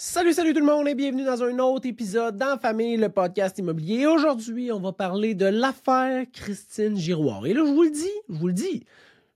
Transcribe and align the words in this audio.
Salut, 0.00 0.32
salut 0.32 0.52
tout 0.52 0.60
le 0.60 0.64
monde 0.64 0.86
et 0.86 0.94
bienvenue 0.94 1.24
dans 1.24 1.42
un 1.42 1.58
autre 1.58 1.88
épisode 1.88 2.36
dans 2.36 2.56
Famille, 2.56 2.96
le 2.96 3.08
podcast 3.08 3.58
immobilier. 3.58 4.06
Aujourd'hui, 4.06 4.70
on 4.70 4.78
va 4.78 4.92
parler 4.92 5.34
de 5.34 5.46
l'affaire 5.46 6.24
Christine 6.32 6.96
Giroir. 6.96 7.44
Et 7.46 7.52
là, 7.52 7.64
je 7.66 7.72
vous 7.72 7.82
le 7.82 7.90
dis, 7.90 8.12
je 8.28 8.34
vous 8.36 8.46
le 8.46 8.52
dis, 8.52 8.84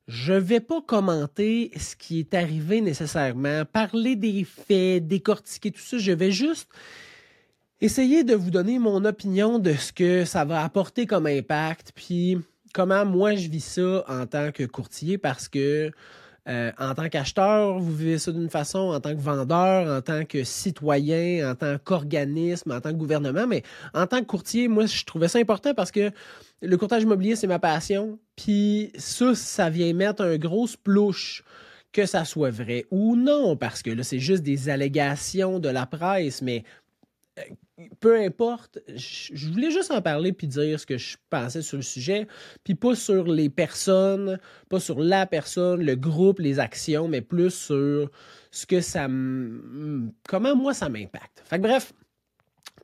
je 0.07 0.33
vais 0.33 0.61
pas 0.61 0.81
commenter 0.81 1.73
ce 1.77 1.97
qui 1.97 2.21
est 2.21 2.33
arrivé 2.33 2.81
nécessairement, 2.81 3.65
parler 3.65 4.15
des 4.15 4.45
faits, 4.45 5.05
décortiquer 5.09 5.73
tout 5.73 5.81
ça. 5.81 5.99
Je 5.99 6.13
vais 6.13 6.31
juste 6.31 6.69
essayer 7.81 8.23
de 8.23 8.37
vous 8.37 8.53
donner 8.53 8.79
mon 8.79 9.05
opinion 9.05 9.59
de 9.59 9.73
ce 9.73 9.93
que 9.93 10.25
ça 10.25 10.45
va 10.45 10.63
apporter 10.63 11.07
comme 11.07 11.27
impact, 11.27 11.91
puis 11.93 12.39
comment 12.73 13.05
moi 13.05 13.35
je 13.35 13.49
vis 13.49 13.65
ça 13.65 14.05
en 14.07 14.27
tant 14.27 14.53
que 14.53 14.63
courtier 14.63 15.19
parce 15.19 15.49
que 15.49 15.91
euh, 16.49 16.73
en 16.79 16.95
tant 16.95 17.09
qu'acheteur, 17.09 17.79
vous 17.79 17.95
vivez 17.95 18.19
ça 18.19 18.33
d'une 18.33 18.51
façon, 18.51 18.79
en 18.79 19.01
tant 19.01 19.15
que 19.15 19.21
vendeur, 19.21 19.89
en 19.89 20.01
tant 20.03 20.25
que 20.25 20.43
citoyen, 20.43 21.53
en 21.53 21.55
tant 21.55 21.77
qu'organisme, 21.79 22.73
en 22.73 22.81
tant 22.81 22.91
que 22.91 22.97
gouvernement, 22.97 23.47
mais 23.47 23.63
en 23.95 24.07
tant 24.07 24.21
que 24.21 24.27
courtier, 24.27 24.67
moi, 24.67 24.87
je 24.87 25.05
trouvais 25.05 25.29
ça 25.29 25.39
important 25.39 25.73
parce 25.73 25.93
que 25.93 26.11
le 26.61 26.77
courtage 26.77 27.03
immobilier, 27.03 27.37
c'est 27.37 27.47
ma 27.47 27.61
passion. 27.61 28.19
Puis 28.37 28.93
ça, 28.97 29.35
ça 29.37 29.71
vient 29.71 29.93
mettre 29.93 30.23
un 30.25 30.37
gros 30.37 30.67
plouche 30.83 31.45
que 31.93 32.07
ça 32.07 32.25
soit 32.25 32.51
vrai 32.51 32.87
ou 32.91 33.15
non, 33.15 33.57
parce 33.57 33.83
que 33.83 33.91
là, 33.91 34.03
c'est 34.03 34.19
juste 34.19 34.43
des 34.43 34.69
allégations 34.69 35.61
de 35.61 35.69
la 35.69 35.87
presse, 35.87 36.43
mais 36.43 36.65
euh, 37.39 37.43
peu 38.01 38.21
importe, 38.21 38.79
je 38.95 39.49
voulais 39.51 39.71
juste 39.71 39.91
en 39.91 40.03
parler 40.03 40.33
puis 40.33 40.47
dire 40.47 40.79
ce 40.79 40.87
que 40.87 40.99
je 40.99 41.17
pensais 41.31 41.63
sur 41.63 41.77
le 41.77 41.83
sujet, 41.83 42.27
puis 42.65 42.75
pas 42.75 42.95
sur 42.95 43.25
les 43.25 43.49
personnes, 43.49 44.39
pas 44.69 44.81
sur 44.81 45.01
la 45.01 45.27
personne, 45.27 45.83
le 45.83 45.97
groupe, 45.97 46.39
les 46.39 46.59
actions, 46.59 47.09
mais 47.09 47.21
plus 47.21 47.51
sur 47.51 48.11
ce 48.51 48.67
que 48.67 48.81
ça 48.81 49.07
comment 50.29 50.57
moi 50.57 50.75
ça 50.75 50.89
m'impacte. 50.89 51.43
Fait 51.45 51.57
que 51.57 51.63
bref, 51.63 51.93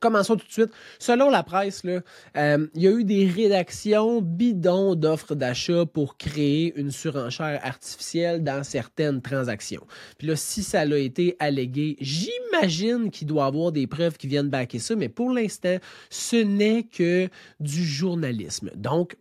Commençons 0.01 0.35
tout 0.35 0.47
de 0.47 0.51
suite. 0.51 0.71
Selon 0.97 1.29
la 1.29 1.43
presse, 1.43 1.83
euh, 1.85 2.67
il 2.75 2.81
y 2.81 2.87
a 2.87 2.91
eu 2.91 3.03
des 3.03 3.27
rédactions 3.27 4.21
bidons 4.21 4.95
d'offres 4.95 5.35
d'achat 5.35 5.85
pour 5.85 6.17
créer 6.17 6.73
une 6.77 6.91
surenchère 6.91 7.59
artificielle 7.63 8.43
dans 8.43 8.63
certaines 8.63 9.21
transactions. 9.21 9.85
Puis 10.17 10.27
là, 10.27 10.35
si 10.35 10.63
ça 10.63 10.81
a 10.81 10.97
été 10.97 11.35
allégué, 11.39 11.97
j'imagine 11.99 13.11
qu'il 13.11 13.27
doit 13.27 13.45
y 13.45 13.47
avoir 13.47 13.71
des 13.71 13.87
preuves 13.87 14.17
qui 14.17 14.27
viennent 14.27 14.49
baquer 14.49 14.79
ça, 14.79 14.95
mais 14.95 15.09
pour 15.09 15.31
l'instant, 15.31 15.77
ce 16.09 16.37
n'est 16.37 16.83
que 16.83 17.29
du 17.59 17.83
journalisme. 17.83 18.71
Donc, 18.75 19.15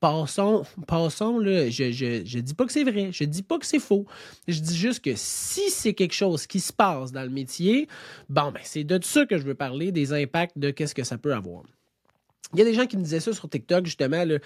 passons, 0.00 0.64
passons, 0.86 1.38
là, 1.38 1.68
je, 1.68 1.92
je, 1.92 2.38
dis 2.38 2.54
pas 2.54 2.64
que 2.64 2.72
c'est 2.72 2.84
vrai, 2.84 3.10
je 3.12 3.24
dis 3.24 3.42
pas 3.42 3.58
que 3.58 3.66
c'est 3.66 3.78
faux. 3.78 4.06
Je 4.48 4.58
dis 4.58 4.76
juste 4.76 5.04
que 5.04 5.12
si 5.14 5.70
c'est 5.70 5.92
quelque 5.92 6.14
chose 6.14 6.46
qui 6.46 6.60
se 6.60 6.72
passe 6.72 7.12
dans 7.12 7.22
le 7.22 7.28
métier, 7.28 7.86
bon, 8.28 8.50
ben, 8.50 8.60
c'est 8.64 8.84
de 8.84 8.98
ça 9.04 9.26
que 9.26 9.38
je 9.38 9.44
veux 9.44 9.54
parler, 9.54 9.92
des 9.92 10.12
impacts 10.12 10.58
de 10.58 10.70
qu'est-ce 10.70 10.94
que 10.94 11.04
ça 11.04 11.18
peut 11.18 11.34
avoir. 11.34 11.64
Il 12.54 12.58
y 12.58 12.62
a 12.62 12.64
des 12.64 12.74
gens 12.74 12.86
qui 12.86 12.96
me 12.96 13.02
disaient 13.02 13.20
ça 13.20 13.32
sur 13.32 13.48
TikTok, 13.48 13.84
justement, 13.84 14.24
là, 14.24 14.38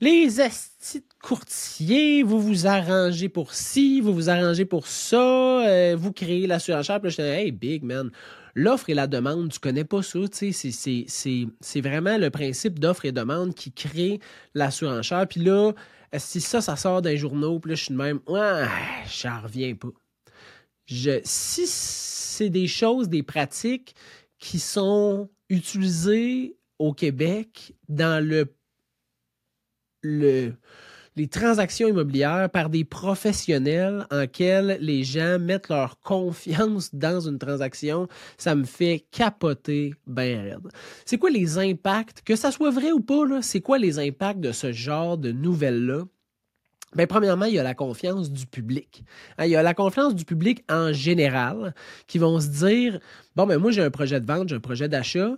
les 0.00 0.40
astis 0.40 1.04
courtiers, 1.22 2.22
vous 2.22 2.40
vous 2.40 2.66
arrangez 2.66 3.28
pour 3.28 3.52
ci, 3.52 4.00
vous 4.00 4.14
vous 4.14 4.30
arrangez 4.30 4.64
pour 4.64 4.86
ça, 4.86 5.66
euh, 5.66 5.94
vous 5.96 6.12
créez 6.12 6.46
la 6.46 6.58
surenchère. 6.58 7.00
Puis 7.00 7.08
là, 7.08 7.10
je 7.10 7.16
disais, 7.16 7.42
hey, 7.42 7.52
big 7.52 7.84
man, 7.84 8.10
l'offre 8.54 8.90
et 8.90 8.94
la 8.94 9.06
demande, 9.06 9.50
tu 9.50 9.58
connais 9.58 9.84
pas 9.84 10.02
ça, 10.02 10.18
tu 10.28 10.52
sais, 10.52 11.06
c'est 11.60 11.80
vraiment 11.80 12.18
le 12.18 12.30
principe 12.30 12.78
d'offre 12.78 13.04
et 13.04 13.12
demande 13.12 13.54
qui 13.54 13.72
crée 13.72 14.20
la 14.54 14.70
surenchère. 14.70 15.26
Puis 15.28 15.40
là, 15.40 15.72
si 16.16 16.40
ça, 16.40 16.60
ça 16.60 16.76
sort 16.76 17.02
d'un 17.02 17.16
journaux, 17.16 17.60
puis 17.60 17.70
là, 17.70 17.74
je 17.76 17.84
suis 17.84 17.94
de 17.94 17.98
même, 17.98 18.20
ouais, 18.26 18.66
j'en 19.22 19.40
reviens 19.42 19.74
pas. 19.74 19.88
Si 21.24 21.66
c'est 21.66 22.50
des 22.50 22.66
choses, 22.66 23.08
des 23.08 23.22
pratiques 23.22 23.94
qui 24.38 24.58
sont 24.58 25.28
utilisées 25.48 26.56
au 26.78 26.92
Québec 26.92 27.74
dans 27.88 28.24
le, 28.24 28.52
les 31.16 31.28
transactions 31.28 31.88
immobilières 31.88 32.48
par 32.50 32.70
des 32.70 32.84
professionnels 32.84 34.06
en 34.10 34.26
quels 34.26 34.78
les 34.80 35.04
gens 35.04 35.38
mettent 35.38 35.68
leur 35.68 36.00
confiance 36.00 36.94
dans 36.94 37.20
une 37.20 37.38
transaction, 37.38 38.08
ça 38.38 38.54
me 38.54 38.64
fait 38.64 39.04
capoter 39.10 39.94
bien 40.06 40.42
raide. 40.42 40.68
C'est 41.04 41.18
quoi 41.18 41.30
les 41.30 41.58
impacts, 41.58 42.22
que 42.22 42.36
ça 42.36 42.52
soit 42.52 42.70
vrai 42.70 42.92
ou 42.92 43.00
pas, 43.00 43.42
c'est 43.42 43.60
quoi 43.60 43.78
les 43.78 43.98
impacts 43.98 44.40
de 44.40 44.52
ce 44.52 44.72
genre 44.72 45.18
de 45.18 45.32
nouvelles-là? 45.32 46.04
Bien, 46.96 47.06
premièrement, 47.06 47.44
il 47.44 47.54
y 47.54 47.58
a 47.58 47.62
la 47.62 47.74
confiance 47.74 48.32
du 48.32 48.46
public. 48.46 49.04
Hein, 49.38 49.44
il 49.44 49.50
y 49.52 49.56
a 49.56 49.62
la 49.62 49.74
confiance 49.74 50.14
du 50.14 50.24
public 50.24 50.64
en 50.68 50.92
général 50.92 51.74
qui 52.08 52.18
vont 52.18 52.40
se 52.40 52.48
dire 52.48 52.98
Bon, 53.36 53.46
ben 53.46 53.58
moi, 53.58 53.70
j'ai 53.70 53.82
un 53.82 53.90
projet 53.90 54.20
de 54.20 54.26
vente, 54.26 54.48
j'ai 54.48 54.56
un 54.56 54.60
projet 54.60 54.88
d'achat. 54.88 55.36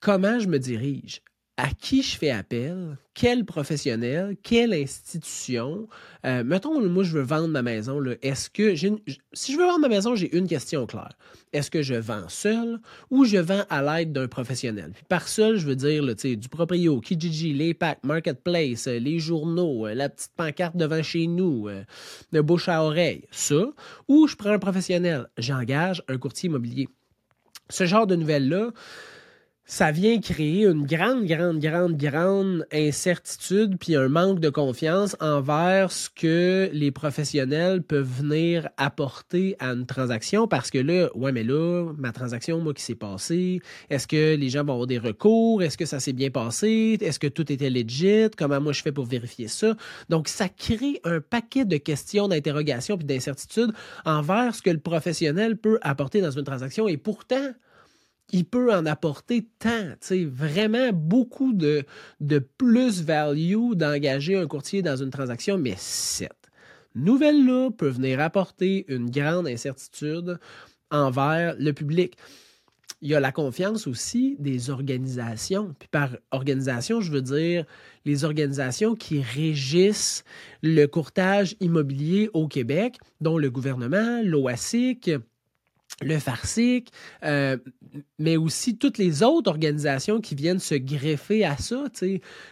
Comment 0.00 0.40
je 0.40 0.48
me 0.48 0.58
dirige? 0.58 1.22
À 1.58 1.70
qui 1.70 2.02
je 2.02 2.18
fais 2.18 2.30
appel, 2.30 2.98
quel 3.14 3.46
professionnel, 3.46 4.36
quelle 4.42 4.74
institution. 4.74 5.88
Euh, 6.26 6.44
mettons, 6.44 6.86
moi, 6.86 7.02
je 7.02 7.12
veux 7.12 7.22
vendre 7.22 7.48
ma 7.48 7.62
maison. 7.62 8.02
Est-ce 8.20 8.50
que 8.50 8.74
si 8.76 9.52
je 9.52 9.56
veux 9.56 9.64
vendre 9.64 9.80
ma 9.80 9.88
maison, 9.88 10.14
j'ai 10.14 10.36
une 10.36 10.46
question 10.46 10.84
claire. 10.86 11.16
Est-ce 11.54 11.70
que 11.70 11.80
je 11.80 11.94
vends 11.94 12.28
seul 12.28 12.78
ou 13.10 13.24
je 13.24 13.38
vends 13.38 13.64
à 13.70 13.82
l'aide 13.82 14.12
d'un 14.12 14.28
professionnel? 14.28 14.92
Par 15.08 15.28
seul, 15.28 15.56
je 15.56 15.66
veux 15.66 15.76
dire 15.76 16.02
là, 16.02 16.12
du 16.14 16.48
proprio, 16.50 17.00
Kijiji, 17.00 17.54
les 17.54 17.72
packs, 17.72 18.04
Marketplace, 18.04 18.86
euh, 18.86 18.98
les 18.98 19.18
journaux, 19.18 19.86
euh, 19.86 19.94
la 19.94 20.10
petite 20.10 20.32
pancarte 20.36 20.76
devant 20.76 21.02
chez 21.02 21.26
nous, 21.26 21.70
de 22.32 22.40
bouche 22.42 22.68
à 22.68 22.82
oreille. 22.82 23.24
Ça. 23.30 23.64
Ou 24.08 24.26
je 24.26 24.36
prends 24.36 24.50
un 24.50 24.58
professionnel, 24.58 25.26
j'engage 25.38 26.02
un 26.08 26.18
courtier 26.18 26.48
immobilier. 26.50 26.88
Ce 27.70 27.86
genre 27.86 28.06
de 28.06 28.14
nouvelles-là, 28.14 28.72
ça 29.68 29.90
vient 29.90 30.20
créer 30.20 30.64
une 30.64 30.86
grande, 30.86 31.24
grande, 31.24 31.58
grande, 31.58 31.96
grande 31.96 32.66
incertitude 32.72 33.76
puis 33.80 33.96
un 33.96 34.08
manque 34.08 34.38
de 34.38 34.48
confiance 34.48 35.16
envers 35.18 35.90
ce 35.90 36.08
que 36.08 36.70
les 36.72 36.92
professionnels 36.92 37.82
peuvent 37.82 38.08
venir 38.08 38.68
apporter 38.76 39.56
à 39.58 39.70
une 39.70 39.84
transaction 39.84 40.46
parce 40.46 40.70
que 40.70 40.78
là, 40.78 41.08
ouais, 41.16 41.32
mais 41.32 41.42
là, 41.42 41.92
ma 41.98 42.12
transaction, 42.12 42.60
moi, 42.60 42.74
qui 42.74 42.82
s'est 42.82 42.94
passée, 42.94 43.60
est-ce 43.90 44.06
que 44.06 44.36
les 44.36 44.48
gens 44.50 44.62
vont 44.62 44.74
avoir 44.74 44.86
des 44.86 44.98
recours? 44.98 45.60
Est-ce 45.64 45.76
que 45.76 45.84
ça 45.84 45.98
s'est 45.98 46.12
bien 46.12 46.30
passé? 46.30 46.96
Est-ce 47.00 47.18
que 47.18 47.26
tout 47.26 47.50
était 47.50 47.70
legit? 47.70 48.30
Comment 48.38 48.60
moi 48.60 48.72
je 48.72 48.82
fais 48.82 48.92
pour 48.92 49.06
vérifier 49.06 49.48
ça? 49.48 49.74
Donc, 50.08 50.28
ça 50.28 50.48
crée 50.48 51.00
un 51.02 51.20
paquet 51.20 51.64
de 51.64 51.76
questions, 51.76 52.28
d'interrogations 52.28 52.96
puis 52.96 53.06
d'incertitudes 53.06 53.72
envers 54.04 54.54
ce 54.54 54.62
que 54.62 54.70
le 54.70 54.78
professionnel 54.78 55.56
peut 55.56 55.80
apporter 55.82 56.20
dans 56.20 56.30
une 56.30 56.44
transaction 56.44 56.86
et 56.86 56.96
pourtant, 56.96 57.52
il 58.32 58.44
peut 58.44 58.72
en 58.72 58.86
apporter 58.86 59.46
tant, 59.58 59.94
vraiment 60.10 60.92
beaucoup 60.92 61.52
de, 61.52 61.84
de 62.20 62.38
plus-value 62.38 63.74
d'engager 63.74 64.36
un 64.36 64.46
courtier 64.46 64.82
dans 64.82 64.96
une 64.96 65.10
transaction, 65.10 65.58
mais 65.58 65.74
cette 65.76 66.50
nouvelle-là 66.94 67.70
peut 67.70 67.88
venir 67.88 68.20
apporter 68.20 68.84
une 68.88 69.10
grande 69.10 69.46
incertitude 69.46 70.38
envers 70.90 71.54
le 71.58 71.72
public. 71.72 72.16
Il 73.02 73.10
y 73.10 73.14
a 73.14 73.20
la 73.20 73.30
confiance 73.30 73.86
aussi 73.86 74.36
des 74.38 74.70
organisations. 74.70 75.74
Puis 75.78 75.88
par 75.88 76.16
organisation, 76.30 77.02
je 77.02 77.12
veux 77.12 77.20
dire 77.20 77.66
les 78.06 78.24
organisations 78.24 78.94
qui 78.94 79.20
régissent 79.20 80.24
le 80.62 80.86
courtage 80.86 81.56
immobilier 81.60 82.30
au 82.32 82.48
Québec, 82.48 82.96
dont 83.20 83.36
le 83.36 83.50
gouvernement, 83.50 84.22
l'OASIC, 84.24 85.10
le 86.02 86.18
Farcic, 86.18 86.90
euh, 87.24 87.56
mais 88.18 88.36
aussi 88.36 88.76
toutes 88.76 88.98
les 88.98 89.22
autres 89.22 89.50
organisations 89.50 90.20
qui 90.20 90.34
viennent 90.34 90.58
se 90.58 90.74
greffer 90.74 91.44
à 91.44 91.56
ça, 91.56 91.84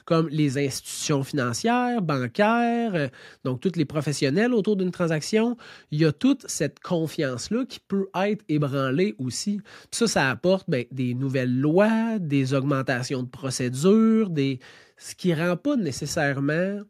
comme 0.07 0.29
les 0.29 0.57
institutions 0.57 1.23
financières, 1.23 2.01
bancaires, 2.01 2.95
euh, 2.95 3.09
donc 3.45 3.61
tous 3.61 3.77
les 3.77 3.85
professionnels 3.85 4.55
autour 4.55 4.77
d'une 4.77 4.91
transaction. 4.91 5.59
Il 5.91 6.01
y 6.01 6.07
a 6.07 6.13
toute 6.13 6.49
cette 6.49 6.81
confiance-là 6.81 7.67
qui 7.67 7.81
peut 7.81 8.09
être 8.15 8.43
ébranlée 8.49 9.15
aussi. 9.19 9.61
ça, 9.91 10.07
ça 10.07 10.31
apporte 10.31 10.69
ben, 10.71 10.87
des 10.91 11.13
nouvelles 11.13 11.55
lois, 11.55 12.19
des 12.19 12.55
augmentations 12.55 13.23
de 13.23 13.29
procédures, 13.29 14.31
des... 14.31 14.59
ce 14.97 15.15
qui 15.15 15.29
ne 15.29 15.37
rend 15.37 15.57
pas 15.59 15.77
nécessairement 15.77 16.81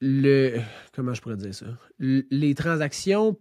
le... 0.00 0.58
Comment 0.92 1.14
je 1.14 1.20
pourrais 1.20 1.36
dire 1.36 1.54
ça? 1.54 1.66
Les 1.98 2.54
transactions 2.54 3.36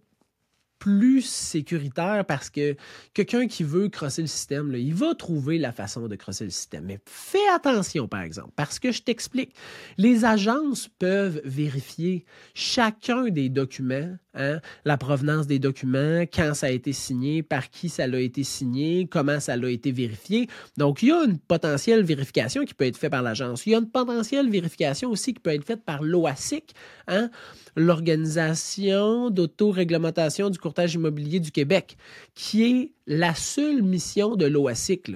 plus 0.79 1.21
sécuritaire 1.21 2.25
parce 2.25 2.49
que 2.49 2.75
quelqu'un 3.13 3.47
qui 3.47 3.63
veut 3.63 3.89
crosser 3.89 4.21
le 4.21 4.27
système, 4.27 4.73
il 4.75 4.95
va 4.95 5.13
trouver 5.13 5.57
la 5.57 5.71
façon 5.71 6.07
de 6.07 6.15
crosser 6.15 6.45
le 6.45 6.49
système. 6.49 6.85
Mais 6.85 6.99
fais 7.05 7.47
attention, 7.53 8.07
par 8.07 8.21
exemple, 8.21 8.51
parce 8.55 8.79
que 8.79 8.91
je 8.91 9.01
t'explique, 9.03 9.53
les 9.97 10.25
agences 10.25 10.87
peuvent 10.87 11.41
vérifier 11.43 12.25
chacun 12.53 13.29
des 13.29 13.49
documents 13.49 14.17
Hein? 14.35 14.59
La 14.85 14.97
provenance 14.97 15.47
des 15.47 15.57
documents, 15.57 16.21
quand 16.21 16.53
ça 16.53 16.67
a 16.67 16.69
été 16.69 16.93
signé, 16.93 17.41
par 17.41 17.69
qui 17.69 17.89
ça 17.89 18.03
a 18.03 18.17
été 18.19 18.43
signé, 18.43 19.07
comment 19.07 19.39
ça 19.39 19.53
a 19.53 19.69
été 19.69 19.91
vérifié. 19.91 20.47
Donc, 20.77 21.01
il 21.01 21.09
y 21.09 21.11
a 21.11 21.23
une 21.23 21.39
potentielle 21.39 22.03
vérification 22.03 22.63
qui 22.63 22.73
peut 22.73 22.85
être 22.85 22.97
faite 22.97 23.11
par 23.11 23.23
l'agence. 23.23 23.65
Il 23.65 23.71
y 23.71 23.75
a 23.75 23.79
une 23.79 23.89
potentielle 23.89 24.49
vérification 24.49 25.09
aussi 25.09 25.33
qui 25.33 25.39
peut 25.39 25.53
être 25.53 25.65
faite 25.65 25.83
par 25.83 26.03
l'OASIC, 26.03 26.73
hein? 27.07 27.29
l'Organisation 27.75 29.29
d'autoréglementation 29.31 30.49
du 30.49 30.59
courtage 30.59 30.93
immobilier 30.93 31.39
du 31.39 31.51
Québec, 31.51 31.97
qui 32.35 32.63
est 32.63 32.93
la 33.07 33.33
seule 33.33 33.81
mission 33.81 34.35
de 34.35 34.45
l'OASIC, 34.45 35.11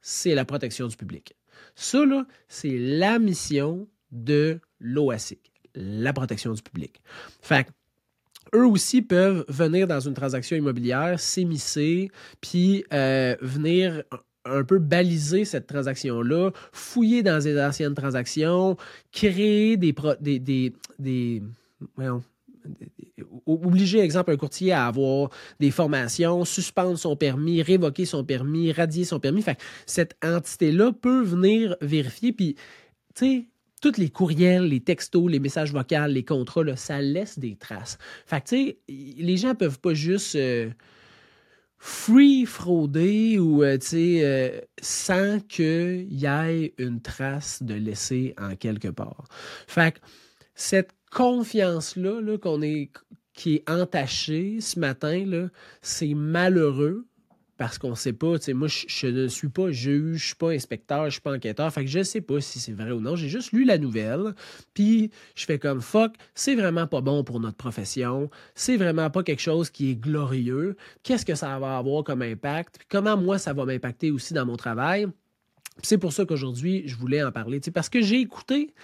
c'est 0.00 0.34
la 0.34 0.44
protection 0.44 0.86
du 0.86 0.96
public. 0.96 1.34
Ça, 1.74 2.04
c'est 2.46 2.76
la 2.78 3.18
mission 3.18 3.88
de 4.12 4.60
l'OASIC, 4.78 5.52
la 5.74 6.12
protection 6.12 6.52
du 6.52 6.62
public. 6.62 7.00
Fait 7.40 7.66
eux 8.54 8.66
aussi 8.66 9.02
peuvent 9.02 9.44
venir 9.48 9.86
dans 9.86 10.00
une 10.00 10.14
transaction 10.14 10.56
immobilière, 10.56 11.20
s'émisser, 11.20 12.10
puis 12.40 12.84
euh, 12.92 13.36
venir 13.40 14.02
un 14.44 14.62
peu 14.62 14.78
baliser 14.78 15.44
cette 15.44 15.66
transaction-là, 15.66 16.50
fouiller 16.72 17.22
dans 17.22 17.42
des 17.42 17.60
anciennes 17.60 17.94
transactions, 17.94 18.76
créer 19.12 19.76
des... 19.76 19.94
des, 20.20 20.38
des, 20.38 20.72
des 20.98 21.42
obliger, 23.46 24.00
exemple, 24.00 24.30
un 24.30 24.36
courtier 24.36 24.72
à 24.72 24.86
avoir 24.86 25.28
des 25.60 25.70
formations, 25.70 26.44
suspendre 26.44 26.98
son 26.98 27.14
permis, 27.16 27.62
révoquer 27.62 28.06
son 28.06 28.24
permis, 28.24 28.72
radier 28.72 29.04
son 29.04 29.20
permis. 29.20 29.42
Fait 29.42 29.58
cette 29.86 30.16
entité-là 30.24 30.92
peut 30.92 31.22
venir 31.22 31.76
vérifier, 31.82 32.32
puis, 32.32 32.54
tu 33.14 33.26
sais, 33.26 33.44
tous 33.84 34.00
les 34.00 34.08
courriels, 34.08 34.68
les 34.68 34.80
textos, 34.80 35.30
les 35.30 35.40
messages 35.40 35.70
vocaux, 35.70 36.06
les 36.08 36.24
contrats, 36.24 36.74
ça 36.74 37.02
laisse 37.02 37.38
des 37.38 37.54
traces. 37.54 37.98
Fait 38.24 38.40
que, 38.40 38.48
tu 38.48 38.56
sais, 38.56 38.78
les 38.88 39.36
gens 39.36 39.54
peuvent 39.54 39.78
pas 39.78 39.92
juste 39.92 40.36
euh, 40.36 40.70
free 41.76 42.46
frauder 42.46 43.38
ou, 43.38 43.62
euh, 43.62 43.76
tu 43.76 43.86
sais, 43.86 44.20
euh, 44.22 44.60
sans 44.80 45.38
qu'il 45.40 46.06
y 46.10 46.24
ait 46.24 46.72
une 46.78 47.02
trace 47.02 47.62
de 47.62 47.74
laisser 47.74 48.34
en 48.40 48.56
quelque 48.56 48.88
part. 48.88 49.26
Fait 49.66 49.92
que 49.92 49.98
cette 50.54 50.92
confiance-là 51.10 52.38
qu'on 52.38 52.62
est 52.62 52.90
qui 53.34 53.56
est 53.56 53.68
entachée 53.68 54.62
ce 54.62 54.78
matin, 54.78 55.48
c'est 55.82 56.14
malheureux 56.14 57.04
parce 57.64 57.78
qu'on 57.78 57.94
sait 57.94 58.12
pas, 58.12 58.36
moi, 58.48 58.68
je, 58.68 59.06
ne 59.06 59.26
suis 59.26 59.48
pas 59.48 59.70
juge, 59.70 60.18
je 60.18 60.26
suis 60.26 60.34
pas 60.34 60.50
inspecteur, 60.50 61.06
je 61.06 61.12
suis 61.12 61.20
pas 61.22 61.32
enquêteur, 61.32 61.72
fait 61.72 61.82
que 61.82 61.90
je 61.90 62.00
ne 62.00 62.04
sais 62.04 62.20
pas 62.20 62.38
si 62.38 62.60
c'est 62.60 62.74
vrai 62.74 62.90
ou 62.90 63.00
non. 63.00 63.16
J'ai 63.16 63.30
juste 63.30 63.52
lu 63.52 63.64
la 63.64 63.78
nouvelle, 63.78 64.34
puis 64.74 65.10
je 65.34 65.46
fais 65.46 65.58
comme 65.58 65.80
fuck, 65.80 66.12
c'est 66.34 66.56
vraiment 66.56 66.86
pas 66.86 67.00
bon 67.00 67.24
pour 67.24 67.40
notre 67.40 67.56
profession, 67.56 68.28
c'est 68.54 68.76
vraiment 68.76 69.08
pas 69.08 69.22
quelque 69.22 69.40
chose 69.40 69.70
qui 69.70 69.92
est 69.92 69.94
glorieux. 69.94 70.76
Qu'est-ce 71.04 71.24
que 71.24 71.34
ça 71.34 71.58
va 71.58 71.78
avoir 71.78 72.04
comme 72.04 72.20
impact? 72.20 72.80
comment 72.90 73.16
moi, 73.16 73.38
ça 73.38 73.54
va 73.54 73.64
m'impacter 73.64 74.10
aussi 74.10 74.34
dans 74.34 74.44
mon 74.44 74.56
travail? 74.56 75.06
C'est 75.82 75.96
pour 75.96 76.12
ça 76.12 76.26
qu'aujourd'hui, 76.26 76.82
je 76.84 76.96
voulais 76.96 77.22
en 77.22 77.32
parler, 77.32 77.60
parce 77.72 77.88
que 77.88 78.02
j'ai 78.02 78.20
écouté 78.20 78.74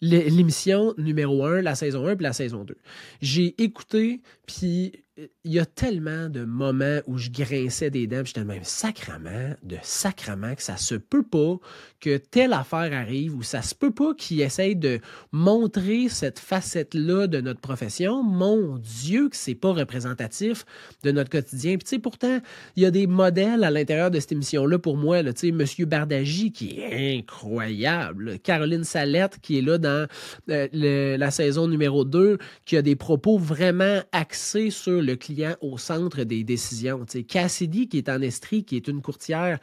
l'émission 0.00 0.94
numéro 0.96 1.44
1, 1.44 1.60
la 1.60 1.74
saison 1.74 2.06
1 2.08 2.16
puis 2.16 2.24
la 2.24 2.32
saison 2.32 2.64
2. 2.64 2.78
J'ai 3.20 3.62
écouté, 3.62 4.22
puis 4.46 5.04
il 5.18 5.52
y 5.52 5.58
a 5.58 5.66
tellement 5.66 6.30
de 6.30 6.42
moments 6.44 7.00
où 7.06 7.18
je 7.18 7.28
grinçais 7.30 7.90
des 7.90 8.06
dents, 8.06 8.22
j'étais 8.24 8.44
même 8.44 8.64
sacrement, 8.64 9.54
de 9.62 9.76
sacrement, 9.82 10.54
que 10.54 10.62
ça 10.62 10.78
se 10.78 10.94
peut 10.94 11.22
pas 11.22 11.58
que 12.00 12.16
telle 12.16 12.54
affaire 12.54 12.92
arrive 12.94 13.36
ou 13.36 13.42
ça 13.42 13.60
se 13.60 13.74
peut 13.74 13.90
pas 13.90 14.14
qu'ils 14.14 14.40
essayent 14.40 14.74
de 14.74 15.00
montrer 15.30 16.08
cette 16.08 16.38
facette-là 16.38 17.26
de 17.26 17.42
notre 17.42 17.60
profession. 17.60 18.22
Mon 18.22 18.78
Dieu, 18.78 19.28
que 19.28 19.36
c'est 19.36 19.54
pas 19.54 19.72
représentatif 19.72 20.64
de 21.02 21.10
notre 21.10 21.28
quotidien. 21.28 21.76
Puis 21.76 21.84
tu 21.84 21.90
sais, 21.90 21.98
pourtant, 21.98 22.40
il 22.76 22.82
y 22.82 22.86
a 22.86 22.90
des 22.90 23.06
modèles 23.06 23.64
à 23.64 23.70
l'intérieur 23.70 24.10
de 24.10 24.18
cette 24.18 24.32
émission-là 24.32 24.78
pour 24.78 24.96
moi. 24.96 25.22
Tu 25.24 25.32
sais, 25.36 25.50
Monsieur 25.52 25.84
Bardagy, 25.84 26.52
qui 26.52 26.80
est 26.80 27.18
incroyable. 27.18 28.38
Caroline 28.38 28.84
Salette, 28.84 29.38
qui 29.42 29.58
est 29.58 29.62
là 29.62 29.76
dans 29.76 30.08
euh, 30.48 31.16
la 31.18 31.30
saison 31.30 31.68
numéro 31.68 32.04
2, 32.04 32.38
qui 32.64 32.78
a 32.78 32.82
des 32.82 32.96
propos 32.96 33.36
vraiment 33.36 34.00
axés 34.12 34.70
sur 34.70 35.01
le 35.02 35.16
client 35.16 35.56
au 35.60 35.78
centre 35.78 36.24
des 36.24 36.44
décisions. 36.44 37.04
Cassidy, 37.28 37.88
qui 37.88 37.98
est 37.98 38.08
en 38.08 38.20
Estrie, 38.22 38.64
qui 38.64 38.76
est 38.76 38.88
une 38.88 39.02
courtière, 39.02 39.58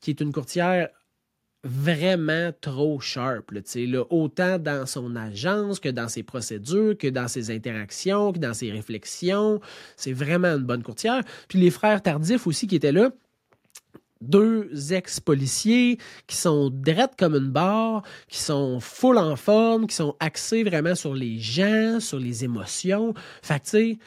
qui 0.00 0.10
est 0.10 0.20
une 0.20 0.32
courtière 0.32 0.88
vraiment 1.64 2.52
trop 2.60 3.00
sharp, 3.00 3.50
là, 3.50 4.04
autant 4.10 4.58
dans 4.58 4.84
son 4.86 5.16
agence 5.16 5.80
que 5.80 5.88
dans 5.88 6.08
ses 6.08 6.22
procédures, 6.22 6.96
que 6.96 7.08
dans 7.08 7.26
ses 7.26 7.50
interactions, 7.50 8.32
que 8.32 8.38
dans 8.38 8.52
ses 8.52 8.70
réflexions. 8.70 9.60
C'est 9.96 10.12
vraiment 10.12 10.48
une 10.48 10.64
bonne 10.64 10.82
courtière. 10.82 11.22
Puis 11.48 11.58
les 11.58 11.70
frères 11.70 12.02
Tardifs 12.02 12.46
aussi 12.46 12.66
qui 12.66 12.76
étaient 12.76 12.92
là, 12.92 13.10
deux 14.20 14.92
ex-policiers 14.92 15.98
qui 16.26 16.36
sont 16.36 16.70
drettes 16.70 17.16
comme 17.18 17.34
une 17.34 17.50
barre, 17.50 18.02
qui 18.28 18.40
sont 18.40 18.80
full 18.80 19.18
en 19.18 19.36
forme, 19.36 19.86
qui 19.86 19.94
sont 19.94 20.16
axés 20.20 20.64
vraiment 20.64 20.94
sur 20.94 21.14
les 21.14 21.38
gens, 21.38 21.98
sur 22.00 22.18
les 22.18 22.44
émotions. 22.44 23.14
Fait 23.42 23.58
que, 23.60 23.64
tu 23.64 23.70
sais, 23.70 23.98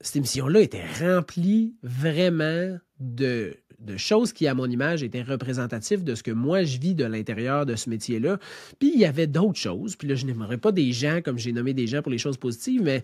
cette 0.00 0.16
émission-là 0.16 0.60
était 0.60 0.84
remplie 1.00 1.74
vraiment 1.82 2.76
de, 3.00 3.56
choses 3.96 4.32
qui, 4.32 4.46
à 4.46 4.54
mon 4.54 4.66
image, 4.66 5.02
étaient 5.02 5.22
représentatives 5.22 6.04
de 6.04 6.14
ce 6.14 6.22
que 6.22 6.30
moi, 6.30 6.64
je 6.64 6.78
vis 6.78 6.94
de 6.94 7.04
l'intérieur 7.04 7.66
de 7.66 7.76
ce 7.76 7.90
métier-là. 7.90 8.38
Puis 8.78 8.92
il 8.94 9.00
y 9.00 9.04
avait 9.04 9.26
d'autres 9.26 9.58
choses. 9.58 9.96
Puis 9.96 10.08
là, 10.08 10.14
je 10.14 10.26
n'aimerais 10.26 10.58
pas 10.58 10.72
des 10.72 10.92
gens 10.92 11.20
comme 11.22 11.38
j'ai 11.38 11.52
nommé 11.52 11.74
des 11.74 11.86
gens 11.86 12.02
pour 12.02 12.12
les 12.12 12.18
choses 12.18 12.36
positives, 12.36 12.82
mais 12.82 13.02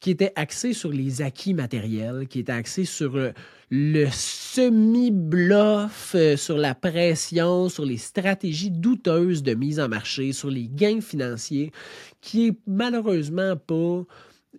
qui 0.00 0.10
étaient 0.10 0.32
axés 0.36 0.74
sur 0.74 0.90
les 0.90 1.22
acquis 1.22 1.54
matériels, 1.54 2.26
qui 2.28 2.40
étaient 2.40 2.52
axés 2.52 2.84
sur 2.84 3.16
euh, 3.16 3.30
le 3.70 4.06
semi-bluff, 4.10 6.12
euh, 6.14 6.36
sur 6.36 6.56
la 6.56 6.74
pression, 6.74 7.68
sur 7.68 7.84
les 7.84 7.96
stratégies 7.96 8.70
douteuses 8.70 9.42
de 9.42 9.54
mise 9.54 9.80
en 9.80 9.88
marché, 9.88 10.32
sur 10.32 10.50
les 10.50 10.68
gains 10.68 11.00
financiers, 11.00 11.72
qui 12.20 12.48
est 12.48 12.58
malheureusement 12.66 13.56
pas 13.56 14.04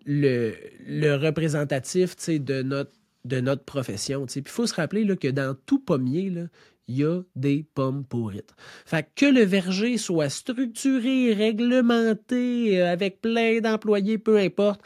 le, 0.06 0.54
le 0.86 1.16
représentatif 1.16 2.16
de 2.28 2.62
notre, 2.62 2.92
de 3.26 3.40
notre 3.40 3.64
profession. 3.64 4.26
il 4.26 4.48
faut 4.48 4.68
se 4.68 4.76
rappeler 4.76 5.04
là, 5.04 5.16
que 5.16 5.28
dans 5.28 5.56
tout 5.66 5.80
pommier, 5.80 6.32
il 6.88 6.98
y 6.98 7.04
a 7.04 7.22
des 7.36 7.66
pommes 7.76 8.04
pourrites. 8.04 8.56
Fait 8.86 9.08
que 9.16 9.26
le 9.26 9.44
verger 9.44 9.98
soit 9.98 10.30
structuré, 10.30 11.34
réglementé, 11.34 12.82
euh, 12.82 12.92
avec 12.92 13.22
plein 13.22 13.60
d'employés, 13.62 14.18
peu 14.18 14.38
importe, 14.38 14.82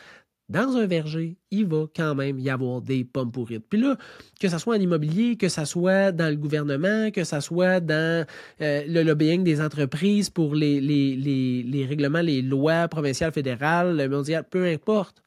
dans 0.50 0.76
un 0.76 0.86
verger, 0.86 1.38
il 1.52 1.66
va 1.66 1.86
quand 1.96 2.16
même 2.16 2.38
y 2.38 2.50
avoir 2.50 2.82
des 2.82 3.06
pommes 3.06 3.32
pourrites. 3.32 3.66
Puis 3.70 3.80
là, 3.80 3.98
que 4.40 4.50
ce 4.50 4.58
soit 4.58 4.76
en 4.76 4.80
immobilier, 4.80 5.38
que 5.38 5.50
ce 5.50 5.66
soit 5.66 6.12
dans 6.12 6.30
le 6.30 6.36
gouvernement, 6.36 7.12
que 7.12 7.24
ce 7.24 7.40
soit 7.40 7.80
dans 7.80 8.26
euh, 8.62 8.84
le 8.86 9.04
lobbying 9.04 9.44
des 9.44 9.62
entreprises 9.62 10.30
pour 10.30 10.54
les, 10.54 10.82
les, 10.82 11.86
règlements, 11.86 12.22
les 12.22 12.42
lois 12.42 12.88
provinciales, 12.88 13.32
fédérales, 13.32 14.10
mondiales, 14.10 14.46
peu 14.50 14.66
importe, 14.66 15.24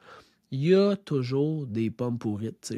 il 0.50 0.68
y 0.68 0.74
a 0.74 0.96
toujours 0.96 1.66
des 1.66 1.90
pommes 1.90 2.18
pourrites. 2.18 2.74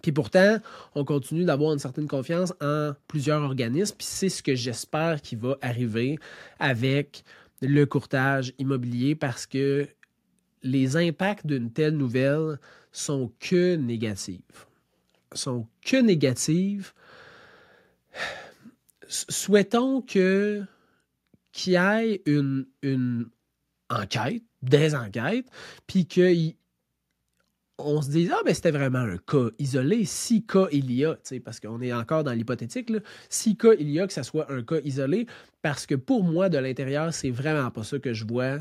Puis 0.00 0.12
pourtant, 0.12 0.58
on 0.94 1.04
continue 1.04 1.44
d'avoir 1.44 1.72
une 1.72 1.78
certaine 1.78 2.08
confiance 2.08 2.52
en 2.60 2.92
plusieurs 3.08 3.42
organismes, 3.42 3.94
puis 3.96 4.06
c'est 4.08 4.28
ce 4.28 4.42
que 4.42 4.54
j'espère 4.54 5.20
qui 5.22 5.36
va 5.36 5.58
arriver 5.60 6.18
avec 6.58 7.24
le 7.60 7.84
courtage 7.84 8.52
immobilier 8.58 9.14
parce 9.14 9.46
que 9.46 9.86
les 10.62 10.96
impacts 10.96 11.46
d'une 11.46 11.72
telle 11.72 11.96
nouvelle 11.96 12.58
sont 12.92 13.32
que 13.40 13.76
négatifs. 13.76 14.66
Sont 15.32 15.66
que 15.84 15.96
négatifs. 15.96 16.94
Souhaitons 19.08 20.02
que 20.02 20.64
qu'il 21.52 21.74
y 21.74 21.76
ait 21.76 22.22
une, 22.26 22.66
enquête, 23.90 24.42
des 24.62 24.94
enquêtes, 24.94 25.46
puis 25.86 26.08
qu'on 26.08 28.00
se 28.00 28.10
dise, 28.10 28.30
ah, 28.32 28.40
mais 28.46 28.54
c'était 28.54 28.70
vraiment 28.70 29.00
un 29.00 29.18
cas 29.18 29.50
isolé, 29.58 30.06
si 30.06 30.46
cas 30.46 30.66
il 30.72 30.90
y 30.90 31.04
a, 31.04 31.18
parce 31.44 31.60
qu'on 31.60 31.82
est 31.82 31.92
encore 31.92 32.24
dans 32.24 32.32
l'hypothétique, 32.32 32.90
si 33.28 33.56
cas 33.58 33.74
il 33.78 33.90
y 33.90 34.00
a, 34.00 34.06
que 34.06 34.14
ce 34.14 34.22
soit 34.22 34.50
un 34.50 34.62
cas 34.62 34.80
isolé, 34.82 35.26
parce 35.60 35.84
que 35.84 35.94
pour 35.94 36.24
moi, 36.24 36.48
de 36.48 36.56
l'intérieur, 36.56 37.12
c'est 37.12 37.30
vraiment 37.30 37.70
pas 37.70 37.84
ça 37.84 37.98
que 37.98 38.14
je 38.14 38.24
vois 38.24 38.60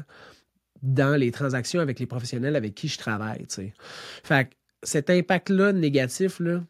dans 0.82 1.16
les 1.16 1.32
transactions 1.32 1.80
avec 1.80 2.00
les 2.00 2.06
professionnels 2.06 2.56
avec 2.56 2.76
qui 2.76 2.88
je 2.88 2.98
travaille. 2.98 3.46
Fait 4.24 4.46
que 4.46 4.56
cet 4.84 5.10
impact-là 5.10 5.74
négatif, 5.74 6.40
là, 6.40 6.64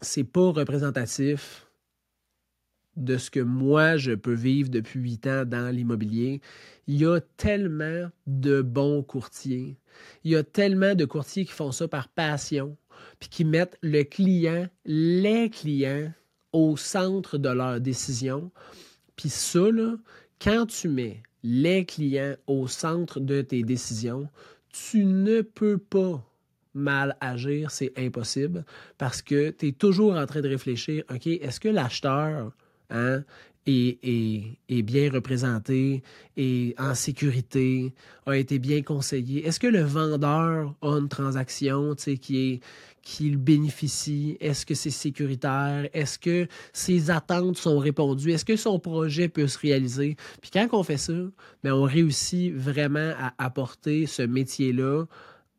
c'est 0.00 0.24
pas 0.24 0.50
représentatif 0.50 1.66
de 2.96 3.16
ce 3.16 3.30
que 3.30 3.40
moi 3.40 3.96
je 3.96 4.12
peux 4.12 4.34
vivre 4.34 4.68
depuis 4.68 5.00
huit 5.00 5.26
ans 5.26 5.44
dans 5.44 5.74
l'immobilier. 5.74 6.40
Il 6.86 6.96
y 6.96 7.06
a 7.06 7.20
tellement 7.36 8.10
de 8.26 8.60
bons 8.60 9.02
courtiers. 9.02 9.78
Il 10.24 10.32
y 10.32 10.36
a 10.36 10.42
tellement 10.42 10.94
de 10.94 11.04
courtiers 11.04 11.44
qui 11.46 11.52
font 11.52 11.72
ça 11.72 11.88
par 11.88 12.08
passion, 12.08 12.76
puis 13.18 13.28
qui 13.28 13.44
mettent 13.44 13.78
le 13.82 14.02
client, 14.02 14.68
les 14.84 15.48
clients, 15.48 16.12
au 16.52 16.76
centre 16.76 17.38
de 17.38 17.48
leur 17.48 17.80
décision. 17.80 18.50
Puis 19.16 19.30
ça, 19.30 19.70
là, 19.70 19.96
quand 20.40 20.66
tu 20.66 20.88
mets 20.88 21.22
les 21.42 21.84
clients 21.84 22.34
au 22.46 22.68
centre 22.68 23.20
de 23.20 23.40
tes 23.42 23.62
décisions, 23.62 24.28
tu 24.70 25.04
ne 25.04 25.42
peux 25.42 25.78
pas 25.78 26.24
mal 26.74 27.16
agir, 27.20 27.70
c'est 27.70 27.92
impossible 27.98 28.64
parce 28.98 29.22
que 29.22 29.50
tu 29.50 29.68
es 29.68 29.72
toujours 29.72 30.14
en 30.14 30.26
train 30.26 30.40
de 30.40 30.48
réfléchir, 30.48 31.04
OK, 31.10 31.26
est-ce 31.26 31.60
que 31.60 31.68
l'acheteur 31.68 32.52
hein, 32.90 33.24
est, 33.66 34.82
bien 34.82 35.10
représenté, 35.10 36.02
est 36.36 36.78
en 36.80 36.94
sécurité, 36.94 37.92
a 38.26 38.36
été 38.36 38.58
bien 38.58 38.82
conseillé? 38.82 39.46
Est-ce 39.46 39.60
que 39.60 39.66
le 39.66 39.82
vendeur 39.82 40.74
a 40.82 40.88
une 40.98 41.08
transaction 41.08 41.94
qui 41.94 42.38
est 42.38 42.60
qui 43.02 43.34
bénéficie? 43.36 44.36
Est-ce 44.40 44.64
que 44.64 44.74
c'est 44.74 44.90
sécuritaire? 44.90 45.88
Est-ce 45.92 46.18
que 46.18 46.46
ses 46.72 47.10
attentes 47.10 47.56
sont 47.56 47.78
répondues? 47.78 48.30
Est-ce 48.30 48.44
que 48.44 48.56
son 48.56 48.78
projet 48.78 49.28
peut 49.28 49.48
se 49.48 49.58
réaliser? 49.58 50.16
Puis 50.40 50.50
quand 50.52 50.68
on 50.72 50.82
fait 50.84 50.96
ça, 50.96 51.12
bien, 51.64 51.74
on 51.74 51.82
réussit 51.82 52.54
vraiment 52.54 53.12
à 53.18 53.34
apporter 53.38 54.06
ce 54.06 54.22
métier-là 54.22 55.04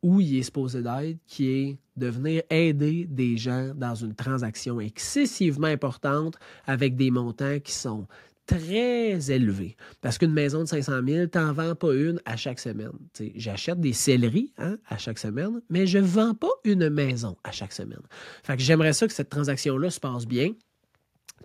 où 0.04 0.20
il 0.20 0.38
est 0.38 0.42
supposé 0.42 0.82
d'être, 0.82 1.18
qui 1.26 1.48
est 1.48 1.78
de 1.96 2.08
venir 2.08 2.42
aider 2.50 3.06
des 3.08 3.38
gens 3.38 3.72
dans 3.74 3.94
une 3.94 4.14
transaction 4.14 4.78
excessivement 4.78 5.66
importante 5.66 6.36
avec 6.66 6.94
des 6.94 7.10
montants 7.10 7.58
qui 7.58 7.72
sont 7.72 8.06
très 8.44 9.30
élevés. 9.32 9.78
Parce 10.02 10.18
qu'une 10.18 10.34
maison 10.34 10.60
de 10.60 10.68
500 10.68 11.00
000, 11.08 11.26
tu 11.28 11.38
n'en 11.38 11.54
vends 11.54 11.74
pas 11.74 11.94
une 11.94 12.20
à 12.26 12.36
chaque 12.36 12.60
semaine. 12.60 12.92
J'achète 13.34 13.80
des 13.80 13.94
céleris 13.94 14.52
hein, 14.58 14.76
à 14.90 14.98
chaque 14.98 15.18
semaine, 15.18 15.62
mais 15.70 15.86
je 15.86 15.98
vends 15.98 16.34
pas 16.34 16.52
une 16.64 16.90
maison 16.90 17.38
à 17.42 17.50
chaque 17.50 17.72
semaine. 17.72 18.02
Fait 18.42 18.58
j'aimerais 18.58 18.92
ça 18.92 19.06
que 19.06 19.14
cette 19.14 19.30
transaction-là 19.30 19.88
se 19.88 20.00
passe 20.00 20.26
bien, 20.26 20.52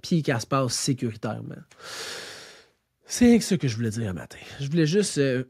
puis 0.04 0.22
qu'elle 0.22 0.42
se 0.42 0.48
passe 0.48 0.74
sécuritairement. 0.74 1.56
C'est 3.06 3.40
ce 3.40 3.56
que 3.56 3.70
je 3.70 3.78
voulais 3.78 3.90
dire 3.92 4.10
un 4.10 4.14
matin. 4.14 4.38
Je 4.60 4.70
voulais 4.70 4.86
juste 4.86 5.18
euh, 5.18 5.46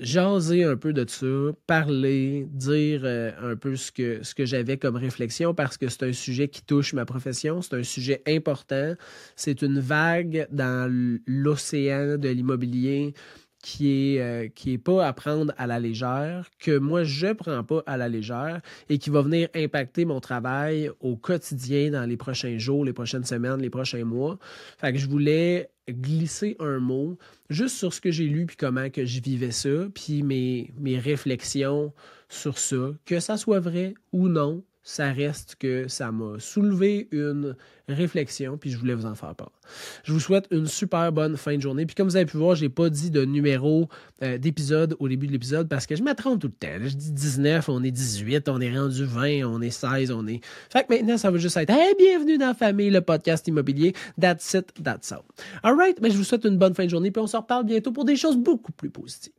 jaser 0.00 0.64
un 0.64 0.76
peu 0.76 0.92
de 0.92 1.04
ça, 1.08 1.26
parler, 1.66 2.46
dire 2.50 3.02
euh, 3.04 3.32
un 3.40 3.56
peu 3.56 3.76
ce 3.76 3.92
que, 3.92 4.22
ce 4.22 4.34
que 4.34 4.44
j'avais 4.44 4.78
comme 4.78 4.96
réflexion 4.96 5.54
parce 5.54 5.76
que 5.76 5.88
c'est 5.88 6.04
un 6.04 6.12
sujet 6.12 6.48
qui 6.48 6.62
touche 6.62 6.92
ma 6.94 7.04
profession, 7.04 7.60
c'est 7.62 7.74
un 7.74 7.82
sujet 7.82 8.22
important, 8.26 8.94
c'est 9.36 9.62
une 9.62 9.80
vague 9.80 10.46
dans 10.50 10.90
l'océan 11.26 12.16
de 12.16 12.28
l'immobilier 12.28 13.14
qui 13.62 14.14
est, 14.14 14.20
euh, 14.20 14.48
qui 14.48 14.72
est 14.72 14.78
pas 14.78 15.06
à 15.06 15.12
prendre 15.12 15.52
à 15.58 15.66
la 15.66 15.78
légère, 15.78 16.50
que 16.58 16.78
moi 16.78 17.04
je 17.04 17.32
prends 17.32 17.62
pas 17.62 17.82
à 17.86 17.96
la 17.96 18.08
légère 18.08 18.60
et 18.88 18.98
qui 18.98 19.10
va 19.10 19.22
venir 19.22 19.48
impacter 19.54 20.04
mon 20.04 20.20
travail 20.20 20.90
au 21.00 21.16
quotidien 21.16 21.90
dans 21.90 22.08
les 22.08 22.16
prochains 22.16 22.58
jours, 22.58 22.84
les 22.84 22.92
prochaines 22.92 23.24
semaines, 23.24 23.60
les 23.60 23.70
prochains 23.70 24.04
mois. 24.04 24.38
Fait 24.78 24.92
que 24.92 24.98
je 24.98 25.08
voulais 25.08 25.70
glisser 25.88 26.56
un 26.60 26.78
mot 26.78 27.18
juste 27.48 27.76
sur 27.76 27.92
ce 27.92 28.00
que 28.00 28.10
j'ai 28.10 28.26
lu 28.26 28.46
puis 28.46 28.56
comment 28.56 28.88
que 28.90 29.04
je 29.04 29.20
vivais 29.20 29.50
ça, 29.50 29.88
puis 29.94 30.22
mes, 30.22 30.72
mes 30.78 30.98
réflexions 30.98 31.92
sur 32.28 32.58
ça, 32.58 32.92
que 33.04 33.20
ça 33.20 33.36
soit 33.36 33.60
vrai 33.60 33.94
ou 34.12 34.28
non, 34.28 34.62
ça 34.82 35.12
reste 35.12 35.56
que 35.56 35.88
ça 35.88 36.10
m'a 36.10 36.38
soulevé 36.38 37.08
une 37.12 37.54
réflexion, 37.88 38.56
puis 38.56 38.70
je 38.70 38.78
voulais 38.78 38.94
vous 38.94 39.06
en 39.06 39.14
faire 39.14 39.34
part. 39.34 39.52
Je 40.04 40.12
vous 40.12 40.20
souhaite 40.20 40.46
une 40.50 40.66
super 40.66 41.12
bonne 41.12 41.36
fin 41.36 41.56
de 41.56 41.60
journée. 41.60 41.86
Puis 41.86 41.94
comme 41.94 42.08
vous 42.08 42.16
avez 42.16 42.26
pu 42.26 42.36
voir, 42.36 42.54
je 42.54 42.62
n'ai 42.62 42.68
pas 42.68 42.88
dit 42.88 43.10
de 43.10 43.24
numéro 43.24 43.88
euh, 44.22 44.38
d'épisode 44.38 44.96
au 44.98 45.08
début 45.08 45.26
de 45.26 45.32
l'épisode 45.32 45.68
parce 45.68 45.86
que 45.86 45.96
je 45.96 46.02
trompe 46.14 46.40
tout 46.40 46.48
le 46.48 46.52
temps. 46.52 46.82
Je 46.82 46.96
dis 46.96 47.12
19, 47.12 47.68
on 47.68 47.82
est 47.82 47.90
18, 47.90 48.48
on 48.48 48.60
est 48.60 48.76
rendu 48.76 49.04
20, 49.04 49.44
on 49.44 49.60
est 49.60 49.70
16, 49.70 50.10
on 50.10 50.26
est... 50.26 50.40
Fait 50.70 50.86
que 50.86 50.94
maintenant, 50.94 51.18
ça 51.18 51.30
va 51.30 51.38
juste 51.38 51.56
être 51.56 51.70
hey, 51.70 51.94
bienvenue 51.98 52.38
dans 52.38 52.48
la 52.48 52.54
famille, 52.54 52.90
le 52.90 53.00
podcast 53.00 53.46
immobilier. 53.48 53.94
That's 54.20 54.54
it, 54.54 54.72
that's 54.82 55.12
all. 55.12 55.22
All 55.62 55.76
right, 55.76 56.00
mais 56.00 56.10
je 56.10 56.16
vous 56.16 56.24
souhaite 56.24 56.44
une 56.44 56.58
bonne 56.58 56.74
fin 56.74 56.84
de 56.84 56.90
journée, 56.90 57.10
puis 57.10 57.22
on 57.22 57.26
se 57.26 57.36
reparle 57.36 57.64
bientôt 57.64 57.92
pour 57.92 58.04
des 58.04 58.16
choses 58.16 58.36
beaucoup 58.36 58.72
plus 58.72 58.90
positives. 58.90 59.32